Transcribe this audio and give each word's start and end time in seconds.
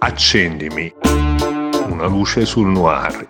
Accendimi. 0.00 0.92
Una 1.88 2.06
luce 2.06 2.44
sul 2.44 2.68
noir. 2.68 3.26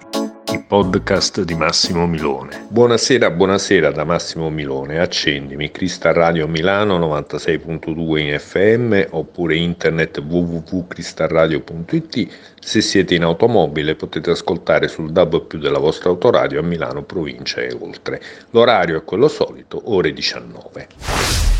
Il 0.53 0.65
podcast 0.67 1.43
di 1.43 1.55
Massimo 1.55 2.07
Milone. 2.07 2.67
Buonasera, 2.69 3.31
buonasera 3.31 3.91
da 3.91 4.05
Massimo 4.05 4.51
Milone. 4.51 4.99
Accendimi. 4.99 5.71
Crystal 5.71 6.13
Radio 6.13 6.47
Milano 6.47 6.99
96.2 6.99 8.19
in 8.19 8.39
FM 8.39 9.07
oppure 9.11 9.57
internet 9.57 10.19
www.cristalradio.it. 10.19 12.29
Se 12.61 12.81
siete 12.81 13.15
in 13.15 13.23
automobile 13.23 13.95
potete 13.95 14.31
ascoltare 14.31 14.89
sul 14.89 15.13
DAB 15.13 15.47
più 15.47 15.59
della 15.59 15.79
vostra 15.79 16.11
autoradio 16.11 16.61
a 16.61 16.63
Milano, 16.63 17.03
provincia 17.03 17.61
e 17.61 17.77
oltre. 17.79 18.21
L'orario 18.51 18.99
è 18.99 19.05
quello 19.05 19.29
solito, 19.29 19.81
ore 19.85 20.13
19. 20.13 20.87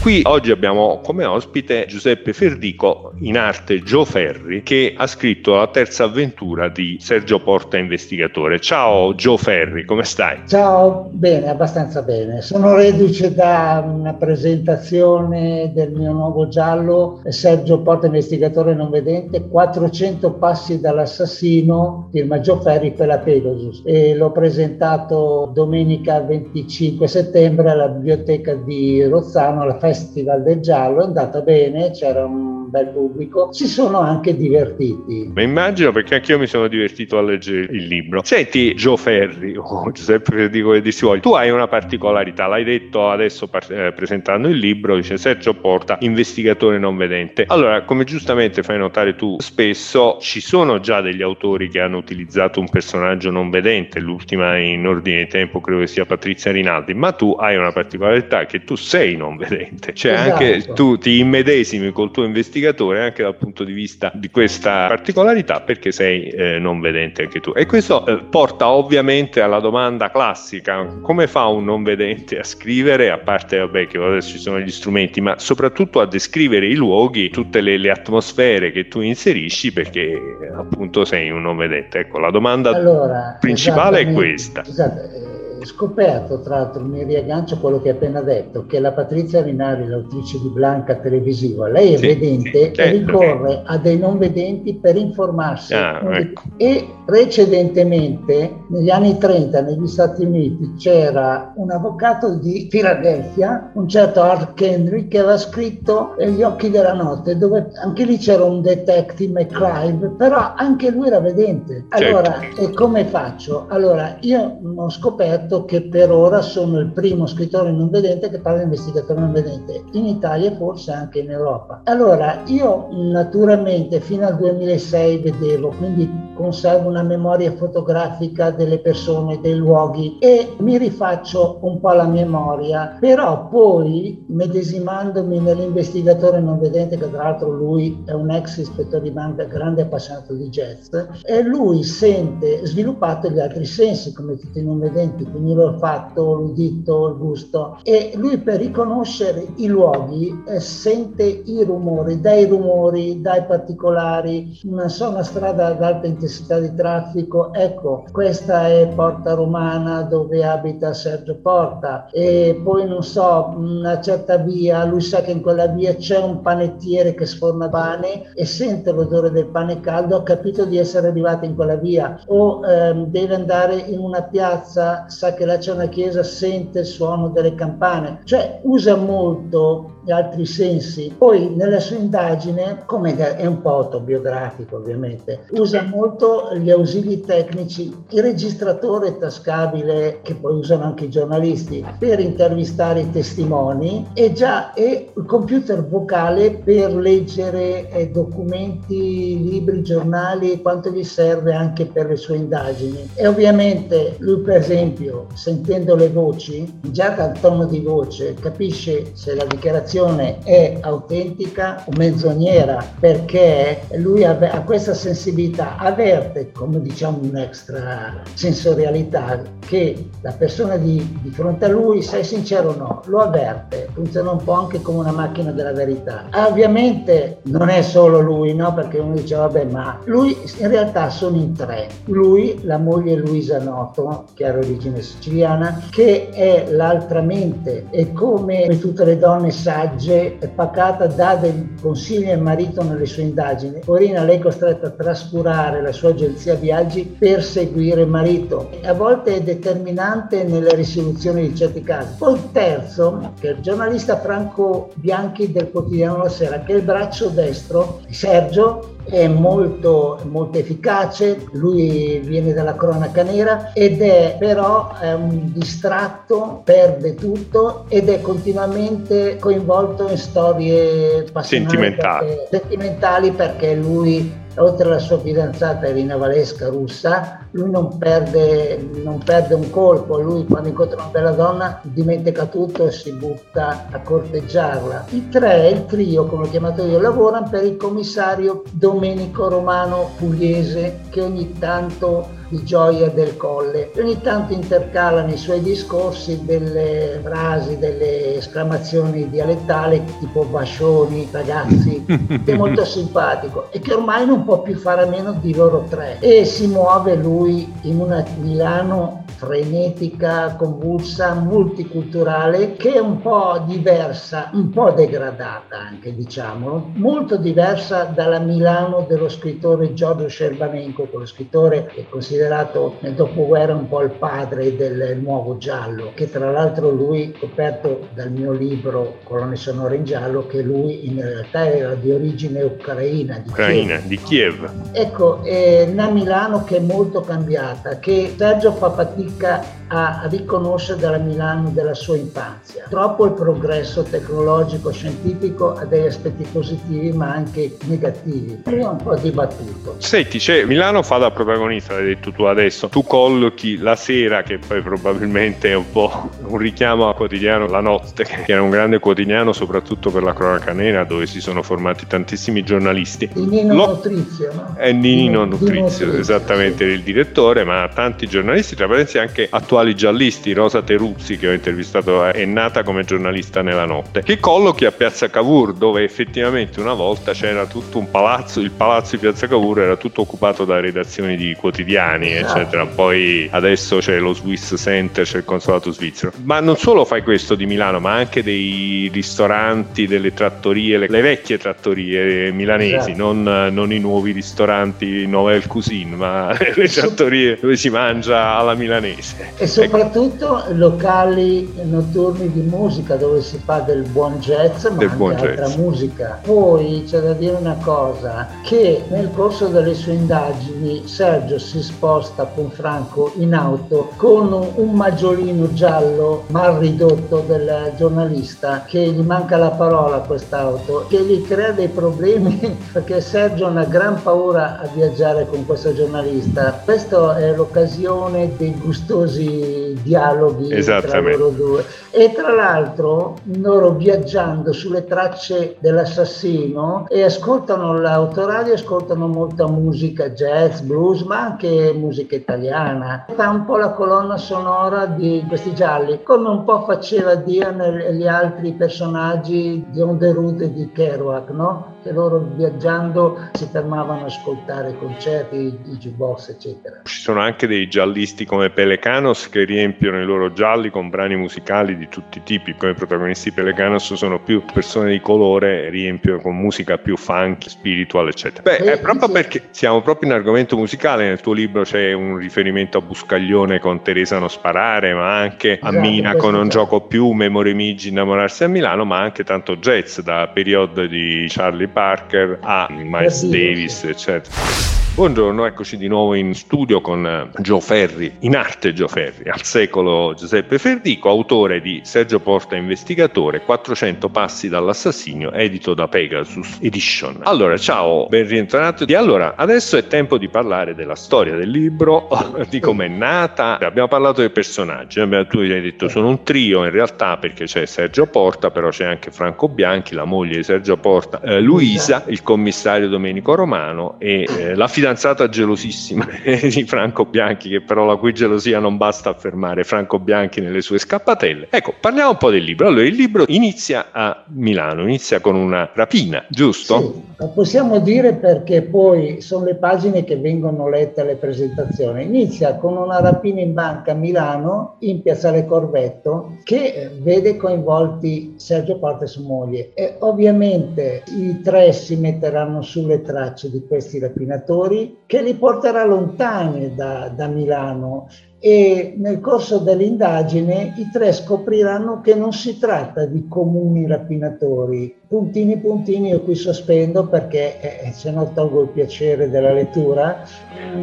Qui 0.01 0.23
oggi 0.27 0.53
abbiamo 0.53 1.01
come 1.03 1.25
ospite 1.25 1.87
Giuseppe 1.87 2.33
Ferdico, 2.33 3.15
in 3.19 3.37
arte 3.37 3.83
Gio 3.83 4.05
Ferri, 4.05 4.63
che 4.63 4.95
ha 4.97 5.09
scritto 5.09 5.57
la 5.57 5.67
terza 5.67 6.05
avventura 6.05 6.69
di 6.69 6.99
Sergio 7.01 7.41
Porta 7.41 7.79
Investigatore. 7.79 8.61
Ciao 8.61 9.17
Gio 9.17 9.37
Ferri, 9.37 9.85
come 9.85 10.05
stai? 10.05 10.43
Ciao, 10.47 11.09
bene, 11.11 11.49
abbastanza 11.49 12.03
bene. 12.03 12.43
Sono 12.43 12.77
reduce 12.77 13.35
da 13.35 13.85
una 13.85 14.15
presentazione 14.15 15.73
del 15.75 15.91
mio 15.91 16.13
nuovo 16.13 16.47
giallo 16.47 17.21
Sergio 17.27 17.81
Porta 17.81 18.07
Investigatore 18.07 18.75
non 18.75 18.91
vedente, 18.91 19.49
400 19.49 20.31
passi 20.35 20.79
dall'assassino, 20.91 22.09
firma 22.11 22.41
Gio 22.41 22.61
Ferri 22.61 22.93
per 22.93 23.07
la 23.07 23.19
Pegasus. 23.19 23.83
E 23.85 24.15
l'ho 24.15 24.33
presentato 24.33 25.51
domenica 25.53 26.21
25 26.21 27.07
settembre 27.07 27.71
alla 27.71 27.89
biblioteca 27.89 28.55
di 28.55 29.05
Rozzano 29.05 29.63
alla 29.63 29.79
Festival 29.79 30.43
del 30.43 30.61
Giallo, 30.61 31.01
è 31.01 31.05
andata 31.05 31.41
bene, 31.41 31.91
c'era 31.91 32.25
un 32.25 32.68
bel 32.69 32.89
pubblico, 32.89 33.53
si 33.53 33.67
sono 33.67 34.01
anche 34.01 34.37
divertiti. 34.37 35.31
Ma 35.33 35.43
immagino 35.43 35.93
perché 35.93 36.17
anche 36.17 36.33
io 36.33 36.39
mi 36.39 36.47
sono 36.47 36.69
divertito 36.69 37.19
a 37.19 37.23
leggere 37.23 37.69
il 37.71 37.87
libro. 37.87 38.23
Senti, 38.25 38.75
Gio 38.75 38.97
Ferri, 38.97 39.57
o 39.57 39.63
oh, 39.63 39.91
Giuseppe 39.91 40.37
Ferdico 40.37 40.71
che 40.71 40.91
si 40.91 41.05
vuole, 41.05 41.21
tu 41.21 41.33
hai 41.35 41.51
una 41.51 41.69
particolarità, 41.69 42.47
l'hai 42.47 42.65
detto 42.65 43.11
adesso 43.11 43.49
eh, 43.71 43.93
presentando 43.95 44.49
il 44.49 44.57
libro, 44.57 44.97
dice 44.97 45.17
Sergio 45.17 45.55
Porta, 45.55 45.99
investigatore 46.01 46.79
non 46.79 46.97
vedente. 46.97 47.45
Allora, 47.47 47.83
come 47.83 48.05
giustamente 48.05 48.63
fai 48.63 48.79
notare 48.79 49.15
tu 49.15 49.37
spesso, 49.39 50.19
ci 50.21 50.41
sono 50.41 50.81
già 50.81 51.01
degli 51.01 51.23
autori 51.23 51.69
che 51.69 51.81
hanno 51.81 51.99
utilizzato 51.99 52.61
un 52.61 52.69
personaggio 52.69 53.31
non 53.31 53.51
vedente, 53.51 54.01
l'ultima 54.01 54.59
in 54.59 54.87
ordine 54.87 55.25
di 55.25 55.29
tempo 55.29 55.61
credo 55.61 55.81
che 55.81 55.87
sia 55.87 56.05
Patrizia 56.05 56.53
Rinaldi, 56.53 56.95
ma 56.95 57.13
tu 57.13 57.37
hai 57.39 57.57
una 57.57 57.73
particolarità 57.73 58.47
che 58.47 58.65
tu 58.65 58.75
sei 58.75 59.17
non 59.17 59.37
vedente, 59.37 59.95
cioè 59.95 60.13
esatto. 60.13 60.31
anche 60.33 60.73
tu 60.75 60.99
ti 60.99 61.19
immedesimi 61.19 61.93
col 61.93 62.11
tuo 62.11 62.25
investigatore 62.25 62.58
investigatore 62.59 63.03
anche 63.03 63.23
dal 63.23 63.37
punto 63.37 63.65
di 63.65 63.73
vista 63.73 64.11
di 64.15 64.31
questa 64.31 64.89
particolarità 64.89 65.61
perché 65.61 65.93
sei 65.93 66.29
eh, 66.29 66.59
non 66.59 66.81
vedente 66.81 67.23
anche 67.23 67.41
tu. 67.41 67.53
E 67.55 67.67
questo 67.67 68.05
eh, 68.07 68.25
porta 68.25 68.69
ovviamente 68.69 69.41
alla 69.41 69.61
domanda 69.61 70.11
classica, 70.11 70.99
come 71.03 71.27
fa 71.27 71.47
un 71.47 71.65
non 71.65 71.83
vedente 71.83 72.39
a 72.39 72.45
scrivere, 72.45 73.11
a 73.11 73.19
parte 73.19 73.59
vabbè 73.59 73.87
che 73.87 73.99
adesso 73.99 74.31
ci 74.31 74.39
sono 74.39 74.61
gli 74.61 74.71
strumenti, 74.71 75.21
ma 75.21 75.39
soprattutto 75.39 76.01
a 76.01 76.07
descrivere 76.07 76.67
i 76.67 76.75
luoghi, 76.75 77.31
tutte 77.31 77.61
le, 77.61 77.77
le 77.79 77.91
atmosfere 77.91 78.71
che 78.71 78.89
tu 78.89 79.01
inserisci 79.01 79.73
perché 79.73 80.21
appunto 80.57 81.05
sei 81.05 81.31
un 81.31 81.43
non 81.43 81.57
vedente. 81.57 82.01
Ecco, 82.01 82.19
la 82.19 82.31
domanda 82.31 82.71
allora, 82.71 83.37
principale 83.41 84.01
è 84.01 84.13
questa. 84.13 84.63
Esatto 84.65 85.28
scoperto, 85.65 86.41
tra 86.41 86.59
l'altro 86.59 86.85
mi 86.85 87.05
riaggancio 87.05 87.55
a 87.55 87.59
quello 87.59 87.81
che 87.81 87.91
hai 87.91 87.97
appena 87.97 88.21
detto, 88.21 88.67
che 88.67 88.81
la 88.81 88.93
Patrizia 88.93 89.43
Rinari, 89.43 89.87
l'autrice 89.87 90.39
di 90.41 90.49
Blanca 90.49 90.97
televisiva, 90.97 91.69
lei 91.69 91.95
è 91.95 91.97
sì, 91.97 92.07
vedente 92.07 92.65
sì, 92.65 92.75
certo. 92.75 92.83
e 92.83 92.91
ricorre 92.91 93.63
a 93.65 93.77
dei 93.79 93.99
non 93.99 94.19
vedenti 94.19 94.75
per 94.75 94.97
informarsi. 94.97 95.75
Ah, 95.75 96.01
ecco. 96.19 96.43
E 96.57 96.87
precedentemente, 97.05 98.65
negli 98.69 98.91
anni 98.91 99.17
30, 99.19 99.61
negli 99.63 99.87
Stati 99.87 100.25
Uniti, 100.25 100.75
c'era 100.77 101.53
un 101.57 101.71
avvocato 101.71 102.35
di 102.35 102.69
Filadelfia, 102.71 103.71
un 103.75 103.89
certo 103.89 104.21
Art 104.23 104.61
Henry, 104.61 105.09
che 105.09 105.19
aveva 105.19 105.39
scritto 105.39 106.15
Gli 106.19 106.43
occhi 106.43 106.71
della 106.71 106.93
notte, 106.93 107.37
dove 107.37 107.71
anche 107.83 108.05
lì 108.05 108.19
c'era 108.19 108.45
un 108.45 108.61
detective 108.61 109.33
McClive, 109.33 110.15
però 110.17 110.53
anche 110.55 110.91
lui 110.91 111.07
era 111.07 111.21
vedente. 111.21 111.87
Allora, 111.89 112.41
certo. 112.41 112.61
e 112.61 112.73
come 112.75 113.05
faccio? 113.07 113.67
Allora, 113.69 114.17
io 114.21 114.59
ho 114.77 114.91
scoperto 114.91 115.48
detto 115.49 115.65
che 115.65 115.89
per 115.89 116.13
ora 116.13 116.43
sono 116.43 116.79
il 116.79 116.93
primo 116.93 117.27
scrittore 117.27 117.73
non 117.73 117.89
vedente 117.89 118.29
che 118.29 118.39
parla 118.39 118.59
di 118.59 118.65
investigatore 118.65 119.19
non 119.19 119.33
vedente, 119.33 119.83
in 119.93 120.05
Italia 120.05 120.51
e 120.51 120.57
forse 120.57 120.93
anche 120.93 121.21
in 121.21 121.31
Europa. 121.31 121.81
Allora, 121.85 122.43
io 122.47 122.89
naturalmente 122.91 124.01
fino 124.01 124.27
al 124.27 124.37
2006 124.37 125.19
vedevo, 125.19 125.73
quindi 125.79 126.27
conservo 126.35 126.89
una 126.89 127.03
memoria 127.03 127.53
fotografica 127.57 128.51
delle 128.51 128.79
persone, 128.79 129.41
dei 129.41 129.57
luoghi 129.57 130.19
e 130.21 130.55
mi 130.59 130.79
rifaccio 130.79 131.59
un 131.63 131.81
po' 131.81 131.93
la 131.93 132.07
memoria, 132.07 132.97
però 133.01 133.49
poi 133.49 134.25
medesimandomi 134.29 135.41
nell'investigatore 135.41 136.41
non 136.41 136.61
vedente, 136.61 136.97
che 136.97 137.11
tra 137.11 137.25
l'altro 137.25 137.51
lui 137.51 138.03
è 138.07 138.13
un 138.13 138.31
ex 138.31 138.59
ispettore 138.59 139.03
di 139.03 139.11
banca, 139.11 139.45
grande 139.45 139.83
appassionato 139.83 140.35
di 140.35 140.49
jazz, 140.49 140.95
e 141.25 141.43
lui 141.43 141.83
sente, 141.83 142.65
sviluppato 142.67 143.29
gli 143.31 143.41
altri 143.41 143.65
sensi 143.65 144.13
come 144.13 144.37
tutti 144.39 144.61
i 144.61 144.65
non 144.65 144.79
vedenti, 144.79 145.25
quindi 145.39 145.55
l'olfatto, 145.55 146.35
l'udito, 146.35 147.09
il 147.09 147.17
gusto. 147.17 147.79
E 147.85 148.13
lui 148.17 148.39
per 148.39 148.59
riconoscere 148.59 149.47
i 149.57 149.67
luoghi 149.67 150.43
eh, 150.47 150.61
sente 150.61 151.23
i 151.25 151.63
rumori, 151.65 152.21
dai 152.21 152.47
rumori, 152.47 153.21
dai 153.21 153.45
particolari, 153.45 154.59
non 154.65 154.89
so, 154.91 155.09
una 155.09 155.23
strada 155.23 155.69
ad 155.69 155.83
alta 155.83 156.07
intensità 156.07 156.59
di 156.59 156.75
traffico, 156.75 157.53
ecco, 157.53 158.05
questa 158.11 158.67
è 158.67 158.89
Porta 158.89 159.35
Romana 159.35 160.03
dove 160.03 160.45
abita 160.45 160.93
Sergio 160.93 161.37
Porta. 161.37 162.09
E 162.11 162.61
poi 162.63 162.87
non 162.87 163.03
so, 163.03 163.55
una 163.57 164.01
certa 164.01 164.37
via, 164.39 164.85
lui 164.85 165.01
sa 165.01 165.21
che 165.21 165.31
in 165.31 165.41
quella 165.41 165.67
via 165.67 165.95
c'è 165.95 166.19
un 166.19 166.41
panettiere 166.41 167.15
che 167.15 167.27
sforna 167.27 167.69
pane 167.69 168.33
e 168.35 168.45
sente 168.45 168.91
l'odore 168.91 169.31
del 169.31 169.47
pane 169.47 169.81
caldo, 169.81 170.17
ha 170.17 170.23
capito 170.23 170.65
di 170.65 170.79
essere 170.79 171.09
arrivato 171.09 171.45
in 171.45 171.55
quella 171.55 171.77
via. 171.77 172.21
O 172.27 172.65
ehm, 172.67 173.07
deve 173.07 173.35
andare 173.35 173.77
in 173.77 173.99
una 173.99 174.23
piazza, 174.23 175.05
sa 175.09 175.28
che 175.35 175.45
là 175.45 175.59
c'è 175.59 175.73
una 175.73 175.89
chiesa, 175.89 176.23
sente 176.23 176.81
il 176.81 176.87
suono 176.87 177.29
delle 177.29 177.55
campane, 177.55 178.21
cioè 178.25 178.61
usa 178.63 178.97
molto 178.97 179.98
gli 180.09 180.11
altri 180.11 180.47
sensi. 180.47 181.15
Poi 181.19 181.55
nella 181.55 181.81
sua 181.81 181.97
indagine, 181.97 182.85
come 182.87 183.15
è 183.15 183.45
un 183.45 183.61
po' 183.61 183.75
autobiografico 183.75 184.77
ovviamente, 184.77 185.41
usa 185.51 185.83
molto 185.83 186.49
gli 186.57 186.71
ausili 186.71 187.21
tecnici, 187.21 187.95
il 188.09 188.23
registratore 188.23 189.19
tascabile 189.19 190.21
che 190.23 190.35
poi 190.35 190.55
usano 190.55 190.85
anche 190.85 191.05
i 191.05 191.11
giornalisti 191.11 191.85
per 191.99 192.21
intervistare 192.21 193.01
i 193.01 193.11
testimoni 193.11 194.07
e 194.15 194.33
già 194.33 194.73
e 194.73 195.11
il 195.15 195.25
computer 195.27 195.87
vocale 195.87 196.53
per 196.53 196.95
leggere 196.95 197.91
eh, 197.91 198.09
documenti, 198.09 199.43
libri, 199.43 199.83
giornali, 199.83 200.63
quanto 200.63 200.89
gli 200.89 201.05
serve 201.05 201.53
anche 201.53 201.85
per 201.85 202.07
le 202.07 202.17
sue 202.17 202.37
indagini. 202.37 203.11
E 203.15 203.27
ovviamente 203.27 204.17
lui 204.21 204.41
per 204.41 204.57
esempio 204.57 205.27
sentendo 205.35 205.95
le 205.95 206.09
voci, 206.09 206.79
già 206.81 207.11
dal 207.11 207.39
tono 207.39 207.67
di 207.67 207.81
voce 207.81 208.33
capisce 208.33 209.11
se 209.13 209.35
la 209.35 209.45
dichiarazione 209.45 209.97
narrazione 209.99 210.39
è 210.45 210.79
autentica 210.81 211.83
o 211.85 211.91
menzognera 211.97 212.85
perché 212.99 213.81
lui 213.97 214.25
ha, 214.25 214.37
questa 214.65 214.95
sensibilità, 214.95 215.77
avverte, 215.77 216.53
come 216.53 216.81
diciamo 216.81 217.19
un'extra 217.23 218.23
sensorialità, 218.35 219.43
che 219.59 220.11
la 220.21 220.33
persona 220.33 220.77
di, 220.77 221.19
di 221.23 221.31
fronte 221.31 221.65
a 221.65 221.69
lui, 221.69 222.03
sei 222.03 222.25
sincero 222.25 222.71
o 222.71 222.77
no, 222.77 223.03
lo 223.07 223.19
avverte, 223.19 223.89
funziona 223.93 224.31
un 224.31 224.43
po' 224.43 224.53
anche 224.53 224.81
come 224.81 224.99
una 224.99 225.13
macchina 225.13 225.51
della 225.51 225.73
verità. 225.73 226.29
Ovviamente 226.35 227.39
non 227.45 227.69
è 227.69 227.83
solo 227.83 228.21
lui, 228.21 228.55
no? 228.55 228.73
perché 228.75 228.99
uno 228.99 229.15
dice 229.15 229.35
vabbè 229.35 229.65
ma 229.65 229.99
lui 230.05 230.37
in 230.59 230.69
realtà 230.69 231.11
sono 231.11 231.37
in 231.37 231.55
tre, 231.55 231.89
lui, 232.07 232.61
la 232.63 232.79
moglie 232.79 233.17
Luisa 233.17 233.59
Noto, 233.59 234.27
che 234.35 234.47
ha 234.47 234.57
origine 234.57 235.03
siciliana, 235.03 235.83
che 235.91 236.29
è 236.31 236.67
l'altra 236.71 237.21
mente 237.21 237.87
e 237.91 238.13
come 238.13 238.67
tutte 238.79 239.05
le 239.05 239.19
donne 239.19 239.51
sagge 239.51 239.78
sagge 239.79 240.39
e 240.41 240.49
pacata 240.49 241.07
dà 241.07 241.37
dei 241.37 241.77
consigli 241.81 242.31
al 242.31 242.41
marito 242.41 242.83
nelle 242.83 243.07
sue 243.07 243.23
indagini. 243.23 243.81
Orina 243.87 244.25
lei 244.25 244.39
è 244.39 244.41
costretta 244.41 244.89
a 244.89 244.91
trascurare 244.91 245.81
la 245.81 245.93
sua 245.93 246.11
agenzia 246.11 246.55
viaggi 246.55 247.05
per 247.05 247.45
seguire 247.45 248.03
il 248.03 248.09
marito. 248.09 248.71
A 248.83 248.93
volte 248.93 249.37
è 249.37 249.41
determinante 249.41 250.43
nelle 250.43 250.75
risoluzioni 250.75 251.49
di 251.49 251.55
certi 251.55 251.83
casi. 251.83 252.15
Poi 252.19 252.35
il 252.35 252.51
terzo, 252.51 253.33
che 253.39 253.49
è 253.49 253.53
il 253.53 253.61
giornalista 253.61 254.19
Franco 254.19 254.91
Bianchi 254.95 255.53
del 255.53 255.71
quotidiano 255.71 256.25
La 256.25 256.29
Sera, 256.29 256.61
che 256.61 256.73
è 256.73 256.77
il 256.77 256.83
braccio 256.83 257.29
destro 257.29 258.01
di 258.05 258.15
Sergio, 258.15 258.97
è 259.09 259.27
molto, 259.27 260.21
molto 260.25 260.59
efficace, 260.59 261.47
lui 261.53 262.21
viene 262.25 262.53
dalla 262.53 262.75
cronaca 262.75 263.23
nera 263.23 263.73
ed 263.73 264.03
è 264.03 264.37
però 264.39 264.95
è 264.99 265.15
un 265.15 265.53
distratto, 265.53 266.63
perde 266.65 267.15
tutto 267.15 267.87
ed 267.89 268.09
è 268.09 268.21
continuamente 268.21 269.37
coinvolto 269.39 270.09
in 270.09 270.19
storie 270.19 271.27
sentimentali. 271.41 272.27
perché, 272.27 272.47
sentimentali 272.51 273.31
perché 273.33 273.75
lui 273.75 274.47
oltre 274.59 274.87
alla 274.87 274.99
sua 274.99 275.19
fidanzata 275.19 275.89
Irina 275.89 276.17
Valesca 276.17 276.69
russa, 276.69 277.47
lui 277.53 277.71
non 277.71 277.99
perde, 277.99 278.89
non 279.03 279.19
perde 279.19 279.55
un 279.55 279.71
colpo, 279.71 280.19
lui 280.21 280.47
quando 280.47 280.69
incontra 280.69 281.01
una 281.01 281.11
bella 281.11 281.33
donna 281.33 281.81
dimentica 281.83 282.47
tutto 282.47 282.87
e 282.87 282.91
si 282.91 283.13
butta 283.13 283.87
a 283.91 284.01
corteggiarla. 284.01 285.07
I 285.11 285.29
tre, 285.29 285.69
il 285.69 285.87
trio 285.87 286.27
come 286.27 286.45
l'ho 286.45 286.51
chiamato 286.51 286.85
io, 286.85 287.01
lavorano 287.01 287.49
per 287.49 287.65
il 287.65 287.77
commissario 287.77 288.63
Domenico 288.73 289.49
Romano 289.49 290.11
Pugliese 290.17 291.01
che 291.11 291.21
ogni 291.23 291.53
tanto 291.59 292.38
di 292.49 292.63
Gioia 292.65 293.09
del 293.09 293.37
Colle. 293.37 293.93
E 293.93 294.01
ogni 294.01 294.21
tanto 294.21 294.53
intercalano 294.53 295.33
i 295.33 295.37
suoi 295.37 295.61
discorsi 295.61 296.45
delle 296.45 297.21
frasi, 297.23 297.79
delle 297.79 298.37
esclamazioni 298.37 299.29
dialettali 299.29 300.03
tipo 300.21 300.45
bascioni, 300.45 301.29
ragazzi, 301.31 302.05
che 302.07 302.53
è 302.53 302.57
molto 302.57 302.85
simpatico 302.85 303.69
e 303.71 303.81
che 303.81 303.95
ormai 303.95 304.27
non 304.27 304.45
può 304.45 304.63
più 304.63 304.77
fare 304.77 305.03
a 305.03 305.07
meno 305.07 305.33
di 305.41 305.55
loro 305.55 305.87
tre. 305.89 306.19
E 306.21 306.45
si 306.45 306.67
muove 306.67 307.15
lui 307.15 307.73
in 307.83 308.01
una 308.01 308.25
Milano 308.39 309.25
frenetica, 309.39 310.57
convulsa, 310.57 311.33
multiculturale, 311.35 312.75
che 312.75 312.95
è 312.95 312.99
un 312.99 313.21
po' 313.21 313.63
diversa, 313.65 314.51
un 314.53 314.71
po' 314.71 314.91
degradata 314.91 315.79
anche, 315.79 316.13
diciamolo, 316.13 316.91
molto 316.95 317.37
diversa 317.37 318.03
dalla 318.05 318.41
Milano 318.41 319.07
dello 319.09 319.29
scrittore 319.29 319.95
Giorgio 319.95 320.29
Scerbanenko, 320.29 321.05
quello 321.05 321.25
scrittore 321.25 321.87
che 321.87 322.01
è 322.01 322.09
considerato 322.09 322.97
nel 323.01 323.15
dopoguerra 323.15 323.75
un 323.75 323.89
po' 323.89 324.03
il 324.03 324.11
padre 324.11 324.75
del 324.75 325.19
nuovo 325.23 325.57
giallo, 325.57 326.11
che 326.15 326.29
tra 326.29 326.51
l'altro 326.51 326.91
lui, 326.91 327.33
coperto 327.39 328.09
dal 328.15 328.33
mio 328.33 328.51
libro 328.51 329.19
Colonne 329.23 329.55
sonore 329.55 329.97
in 329.97 330.05
giallo, 330.05 330.49
che 330.49 330.63
lui 330.63 331.07
in 331.07 331.23
realtà 331.23 331.73
era 331.73 331.95
di 331.95 332.11
origine 332.11 332.63
ucraina, 332.63 333.39
di 333.39 333.51
Ucraina, 333.51 333.99
Kiev. 333.99 334.07
Di 334.09 334.19
Kiev. 334.19 334.73
Ecco, 334.91 335.45
è 335.45 335.87
una 335.89 336.11
Milano 336.11 336.65
che 336.65 336.79
è 336.79 336.81
molto 336.81 337.21
cambiata, 337.21 338.01
che 338.01 338.35
Sergio 338.37 338.73
fa 338.73 338.91
fatica 338.91 339.27
fatica 339.29 339.78
a 339.89 340.23
riconoscere 340.31 340.99
dalla 340.99 341.19
Milano 341.19 341.71
della 341.71 341.95
sua 341.95 342.17
infanzia. 342.17 342.87
Troppo 342.89 343.27
il 343.27 343.33
progresso 343.33 344.03
tecnologico 344.03 344.91
scientifico 344.93 345.75
ha 345.75 345.85
degli 345.85 346.07
aspetti 346.07 346.47
positivi 346.51 347.13
ma 347.13 347.33
anche 347.33 347.77
negativi. 347.85 348.63
Io 348.69 348.89
ho 348.89 348.93
un 348.93 349.03
po' 349.03 349.15
dibattuto. 349.17 349.97
Senti, 349.99 350.39
cioè, 350.39 350.65
Milano 350.65 351.03
fa 351.03 351.19
da 351.19 351.31
protagonista, 351.31 351.95
l'hai 351.95 352.07
detto 352.07 352.33
tu 352.33 352.45
adesso. 352.45 352.89
Tu 352.89 353.03
collochi 353.05 353.79
la 353.79 353.97
sera, 353.97 354.43
che 354.43 354.59
poi 354.59 354.83
probabilmente 354.83 355.71
è 355.71 355.75
un 355.75 355.91
po' 355.91 356.31
un 356.47 356.59
richiamo 356.59 357.09
al 357.09 357.15
quotidiano 357.15 357.67
La 357.67 357.81
Notte, 357.81 358.25
che 358.25 358.53
era 358.53 358.63
un 358.63 358.71
grande 358.71 358.99
quotidiano 358.99 359.53
soprattutto 359.53 360.11
per 360.11 360.23
la 360.23 360.35
cronaca 360.35 360.73
nera, 360.73 361.05
dove 361.05 361.27
si 361.27 361.41
sono 361.41 361.63
formati 361.63 362.07
tantissimi 362.07 362.63
giornalisti. 362.63 363.31
Di 363.33 363.47
Nino 363.47 363.75
Lo... 363.75 363.87
Nutrizio, 363.87 364.53
no? 364.53 364.75
È 364.77 364.93
Nino 364.93 365.45
Nutrizio, 365.45 366.07
Nutrizio, 366.07 366.19
esattamente 366.19 366.85
sì. 366.85 366.93
il 366.93 367.03
direttore, 367.03 367.65
ma 367.65 367.89
tanti 367.93 368.27
giornalisti, 368.27 368.77
tra 368.77 368.87
parentesi 368.87 369.19
anche 369.19 369.47
attuali 369.51 369.78
giallisti. 369.95 370.53
Rosa 370.53 370.83
Teruzzi, 370.83 371.37
che 371.37 371.49
ho 371.49 371.53
intervistato, 371.53 372.25
è 372.25 372.45
nata 372.45 372.83
come 372.83 373.05
giornalista 373.05 373.63
nella 373.63 373.85
notte, 373.85 374.23
che 374.23 374.39
collochi 374.39 374.85
a 374.85 374.93
Piazza 374.93 375.29
Cavour, 375.29 375.75
dove 375.75 376.03
effettivamente 376.05 376.81
una 376.81 376.95
volta 376.95 377.33
c'era 377.33 377.67
tutto 377.67 377.99
un 377.99 378.11
palazzo, 378.11 378.61
il 378.61 378.71
palazzo 378.71 379.17
di 379.17 379.19
Piazza 379.19 379.47
Cavour 379.47 379.81
era 379.81 379.97
tutto 379.97 380.23
occupato 380.23 380.65
da 380.65 380.81
redazioni 380.81 381.37
di 381.37 381.55
quotidiani, 381.55 382.35
esatto. 382.35 382.59
eccetera. 382.59 382.87
Poi 382.87 383.49
adesso 383.51 383.99
c'è 383.99 384.19
lo 384.19 384.33
Swiss 384.33 384.75
Center, 384.77 385.25
c'è 385.25 385.39
il 385.39 385.45
consolato 385.45 385.91
svizzero. 385.91 386.33
Ma 386.45 386.61
non 386.61 386.77
solo 386.77 387.05
fai 387.05 387.23
questo 387.23 387.55
di 387.55 387.67
Milano, 387.67 388.01
ma 388.01 388.15
anche 388.15 388.43
dei 388.43 389.11
ristoranti, 389.13 390.07
delle 390.07 390.33
trattorie, 390.33 390.99
le, 390.99 391.07
le 391.09 391.21
vecchie 391.21 391.59
trattorie 391.59 392.51
milanesi, 392.53 393.11
esatto. 393.11 393.17
non, 393.17 393.69
non, 393.73 393.93
i 393.93 393.99
nuovi 393.99 394.33
ristoranti 394.33 395.27
Novel 395.27 395.67
Cuisine, 395.67 396.17
ma 396.17 396.57
le 396.75 396.89
trattorie 396.89 397.59
dove 397.61 397.77
si 397.77 397.91
mangia 397.91 398.57
alla 398.57 398.75
milanese. 398.75 399.53
Soprattutto 399.69 400.65
ecco. 400.65 400.73
locali 400.75 401.73
notturni 401.83 402.51
di 402.51 402.61
musica 402.61 403.17
dove 403.17 403.41
si 403.43 403.61
fa 403.63 403.81
del 403.81 404.03
buon 404.03 404.39
jazz 404.39 404.85
ma 404.87 404.97
del 404.97 405.11
anche 405.11 405.25
altra 405.25 405.67
jazz. 405.67 405.77
musica. 405.77 406.41
Poi 406.43 407.05
c'è 407.07 407.21
da 407.21 407.33
dire 407.33 407.57
una 407.57 407.77
cosa, 407.83 408.49
che 408.63 409.05
nel 409.09 409.31
corso 409.35 409.67
delle 409.69 409.95
sue 409.95 410.15
indagini 410.15 411.07
Sergio 411.07 411.59
si 411.59 411.83
sposta 411.83 412.45
con 412.45 412.71
Franco 412.71 413.33
in 413.37 413.55
auto 413.55 414.11
con 414.17 414.53
un 414.75 414.93
maggiolino 414.93 415.73
giallo 415.73 416.45
mal 416.49 416.77
ridotto 416.79 417.45
del 417.47 417.93
giornalista 417.97 418.85
che 418.87 419.01
gli 419.01 419.21
manca 419.21 419.57
la 419.57 419.71
parola 419.71 420.17
a 420.17 420.21
quest'auto 420.21 421.07
che 421.09 421.23
gli 421.23 421.47
crea 421.47 421.73
dei 421.73 421.89
problemi 421.89 422.77
perché 422.93 423.21
Sergio 423.21 423.67
ha 423.67 423.71
una 423.71 423.85
gran 423.85 424.23
paura 424.23 424.79
a 424.81 424.89
viaggiare 424.93 425.47
con 425.47 425.65
questo 425.67 425.95
giornalista. 425.95 426.81
Questa 426.85 427.37
è 427.37 427.55
l'occasione 427.55 428.53
dei 428.57 428.75
gustosi 428.75 429.58
dialoghi 430.03 430.83
tra 430.83 431.21
loro 431.21 431.49
due. 431.51 431.85
E 432.11 432.33
tra 432.33 432.53
l'altro 432.53 433.37
loro 433.59 433.91
viaggiando 433.91 434.73
sulle 434.73 435.05
tracce 435.05 435.77
dell'assassino 435.79 437.07
e 437.09 437.23
ascoltano 437.23 437.99
l'autoradio, 437.99 438.75
ascoltano 438.75 439.27
molta 439.27 439.67
musica 439.67 440.31
jazz, 440.31 440.81
blues, 440.81 441.23
ma 441.23 441.41
anche 441.41 441.93
musica 441.93 442.35
italiana. 442.35 443.27
Fa 443.35 443.51
un 443.51 443.65
po' 443.65 443.77
la 443.77 443.91
colonna 443.91 444.37
sonora 444.37 445.07
di 445.07 445.45
questi 445.49 445.75
gialli, 445.75 446.23
come 446.23 446.49
un 446.49 446.65
po' 446.65 446.85
faceva 446.85 447.35
Dia 447.35 447.71
negli 447.71 448.27
altri 448.27 448.73
personaggi 448.73 449.85
di 449.91 450.01
On 450.01 450.19
the 450.19 450.33
Route 450.33 450.65
e 450.65 450.73
di 450.73 450.91
Kerouac, 450.93 451.51
no? 451.51 451.97
Che 452.09 452.15
loro 452.15 452.39
viaggiando 452.55 453.51
si 453.53 453.69
fermavano 453.71 454.21
ad 454.21 454.27
ascoltare 454.27 454.97
concerti, 454.99 455.57
i 455.57 455.97
jukebox, 455.99 456.49
eccetera. 456.49 457.01
Ci 457.05 457.21
sono 457.21 457.41
anche 457.41 457.67
dei 457.67 457.87
giallisti 457.89 458.47
come 458.47 458.71
Pelecanos 458.71 459.51
che 459.51 459.65
riempiono 459.65 460.21
i 460.21 460.25
loro 460.25 460.53
gialli 460.53 460.91
con 460.91 461.11
brani 461.11 461.37
musicali 461.37 461.97
di 461.97 462.09
tutti 462.09 462.39
i 462.39 462.43
tipi, 462.43 462.75
come 462.75 462.95
protagonisti 462.95 463.53
Pelecanos 463.53 464.15
sono 464.15 464.41
più 464.41 464.63
persone 464.73 465.11
di 465.11 465.21
colore, 465.21 465.91
riempiono 465.91 466.41
con 466.41 466.57
musica 466.57 466.97
più 466.97 467.17
funky, 467.17 467.69
spiritual, 467.69 468.29
eccetera. 468.29 468.63
Beh, 468.63 468.79
è 468.79 468.99
proprio 469.01 469.29
perché 469.29 469.65
siamo 469.71 470.01
proprio 470.01 470.31
in 470.31 470.37
argomento 470.37 470.77
musicale, 470.77 471.27
nel 471.27 471.41
tuo 471.41 471.53
libro 471.53 471.83
c'è 471.83 472.13
un 472.13 472.39
riferimento 472.39 472.99
a 472.99 473.01
Buscaglione 473.03 473.81
con 473.81 474.03
Teresa 474.03 474.39
Non 474.39 474.49
Sparare, 474.49 475.13
ma 475.13 475.37
anche 475.37 475.79
a 475.81 475.89
esatto, 475.89 476.01
Mina 476.01 476.37
con 476.37 476.53
Non 476.53 476.69
Gioco 476.69 477.03
Più, 477.03 477.33
Memory 477.33 477.75
Migi, 477.75 478.09
Innamorarsi 478.09 478.65
a 478.65 478.69
Milano, 478.69 479.05
ma 479.05 479.19
anche 479.19 479.45
tanto 479.45 479.77
jazz, 479.77 480.21
da 480.21 480.49
periodo 480.49 481.07
di 481.07 481.45
Charlie 481.49 481.89
Parker 481.99 482.61
a 482.63 482.87
Miles 482.91 483.43
Davis, 483.43 484.05
eccetera. 484.05 484.98
Buongiorno, 485.19 485.67
eccoci 485.67 485.97
di 485.97 486.07
nuovo 486.07 486.35
in 486.35 486.55
studio 486.55 487.01
con 487.01 487.27
eh, 487.27 487.51
Gio 487.61 487.81
Ferri, 487.81 488.37
in 488.43 488.55
arte 488.55 488.93
Gio 488.93 489.09
Ferri, 489.09 489.51
al 489.51 489.65
secolo 489.65 490.33
Giuseppe 490.37 490.79
Ferdico, 490.79 491.29
autore 491.29 491.81
di 491.81 492.03
Sergio 492.05 492.39
Porta 492.39 492.77
Investigatore, 492.77 493.63
400 493.63 494.29
passi 494.29 494.69
dall'assassinio, 494.69 495.51
edito 495.51 495.95
da 495.95 496.07
Pegasus 496.07 496.79
Edition. 496.81 497.41
Allora, 497.43 497.77
ciao, 497.77 498.29
ben 498.29 498.47
rientrato. 498.47 499.07
E 499.09 499.17
allora, 499.17 499.57
adesso 499.57 499.97
è 499.97 500.07
tempo 500.07 500.39
di 500.39 500.49
parlare 500.49 500.95
della 500.95 501.17
storia 501.17 501.57
del 501.57 501.69
libro, 501.69 502.29
di 502.71 502.79
come 502.79 503.07
è 503.07 503.09
nata. 503.09 503.81
Abbiamo 503.81 504.07
parlato 504.07 504.39
dei 504.39 504.51
personaggi, 504.51 505.21
tu 505.49 505.59
hai 505.59 505.81
detto 505.81 506.09
sono 506.09 506.29
un 506.29 506.45
trio 506.45 506.85
in 506.85 506.93
realtà 506.93 507.39
perché 507.39 507.65
c'è 507.65 507.87
Sergio 507.87 508.27
Porta, 508.27 508.71
però 508.71 508.91
c'è 508.91 509.07
anche 509.07 509.33
Franco 509.33 509.67
Bianchi, 509.67 510.15
la 510.15 510.25
moglie 510.25 510.59
di 510.59 510.63
Sergio 510.63 510.97
Porta, 510.97 511.41
eh, 511.41 511.59
Luisa, 511.59 512.23
il 512.29 512.45
commissario 512.45 513.09
Domenico 513.09 513.57
Romano 513.57 514.15
e 514.21 514.47
eh, 514.49 514.77
la 514.77 514.87
fidanzata 514.87 515.07
fidanzata 515.09 515.49
gelosissima 515.49 516.27
di 516.45 516.85
Franco 516.85 517.25
Bianchi, 517.25 517.71
che 517.71 517.81
però 517.81 518.05
la 518.05 518.17
cui 518.17 518.35
gelosia 518.35 518.79
non 518.79 518.97
basta 518.97 519.31
a 519.31 519.35
fermare 519.35 519.85
Franco 519.85 520.19
Bianchi 520.19 520.61
nelle 520.61 520.83
sue 520.83 520.99
scappatelle. 520.99 521.69
Ecco, 521.71 521.95
parliamo 521.99 522.31
un 522.31 522.37
po' 522.37 522.51
del 522.51 522.63
libro. 522.63 522.89
Allora, 522.89 523.05
il 523.05 523.15
libro 523.15 523.45
inizia 523.49 524.09
a 524.13 524.45
Milano, 524.49 525.03
inizia 525.03 525.41
con 525.41 525.57
una 525.57 525.91
rapina, 525.95 526.45
giusto? 526.51 527.23
Sì, 527.39 527.47
possiamo 527.55 528.01
dire 528.01 528.35
perché 528.35 528.83
poi 528.83 529.41
sono 529.41 529.65
le 529.65 529.77
pagine 529.77 530.25
che 530.25 530.37
vengono 530.37 530.89
lette 530.89 531.23
alle 531.23 531.37
presentazioni. 531.37 532.25
Inizia 532.25 532.75
con 532.77 532.97
una 532.97 533.21
rapina 533.21 533.61
in 533.61 533.73
banca 533.73 534.13
a 534.13 534.15
Milano, 534.15 534.97
in 535.01 535.23
Piazzale 535.23 535.65
Corvetto, 535.65 536.59
che 536.65 537.11
vede 537.21 537.57
coinvolti 537.57 538.55
Sergio 538.57 538.99
Porta 538.99 539.25
e 539.25 539.29
sua 539.29 539.43
moglie. 539.43 539.91
E 539.95 540.17
ovviamente 540.19 541.23
i 541.29 541.61
tre 541.63 541.93
si 541.93 542.17
metteranno 542.17 542.83
sulle 542.83 543.23
tracce 543.23 543.71
di 543.71 543.87
questi 543.87 544.19
rapinatori 544.19 544.98
che 545.27 545.43
li 545.43 545.55
porterà 545.55 546.05
lontani 546.05 546.95
da, 546.95 547.29
da 547.35 547.47
Milano 547.47 548.29
e 548.61 549.15
nel 549.17 549.39
corso 549.41 549.79
dell'indagine 549.79 550.95
i 550.97 551.11
tre 551.13 551.33
scopriranno 551.33 552.21
che 552.21 552.35
non 552.35 552.53
si 552.53 552.77
tratta 552.79 553.25
di 553.25 553.47
comuni 553.47 554.05
rapinatori. 554.07 555.15
Puntini, 555.29 555.79
puntini, 555.79 556.31
io 556.31 556.41
qui 556.41 556.57
sospendo 556.57 557.27
perché 557.29 557.81
eh, 557.81 558.13
se 558.13 558.33
no 558.33 558.51
tolgo 558.53 558.83
il 558.83 558.89
piacere 558.89 559.49
della 559.49 559.73
lettura. 559.73 560.43